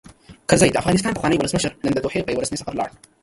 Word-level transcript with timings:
کرزی؛ 0.49 0.69
د 0.71 0.77
افغانستان 0.81 1.13
پخوانی 1.15 1.37
ولسمشر، 1.39 1.71
نن 1.83 1.91
دوحې 2.03 2.19
ته 2.19 2.25
په 2.25 2.31
یوه 2.33 2.43
رسمي 2.43 2.57
سفر 2.59 2.73
ولاړ. 2.73 2.89